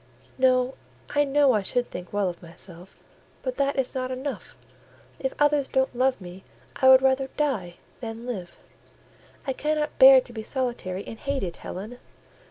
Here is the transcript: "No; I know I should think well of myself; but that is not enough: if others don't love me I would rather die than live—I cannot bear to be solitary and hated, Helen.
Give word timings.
"No; 0.39 0.73
I 1.11 1.23
know 1.25 1.53
I 1.53 1.61
should 1.61 1.91
think 1.91 2.11
well 2.11 2.27
of 2.27 2.41
myself; 2.41 2.95
but 3.43 3.57
that 3.57 3.77
is 3.77 3.93
not 3.93 4.09
enough: 4.09 4.55
if 5.19 5.31
others 5.37 5.69
don't 5.69 5.95
love 5.95 6.19
me 6.19 6.43
I 6.77 6.89
would 6.89 7.03
rather 7.03 7.27
die 7.37 7.75
than 7.99 8.25
live—I 8.25 9.53
cannot 9.53 9.99
bear 9.99 10.19
to 10.19 10.33
be 10.33 10.41
solitary 10.41 11.05
and 11.05 11.19
hated, 11.19 11.57
Helen. 11.57 11.99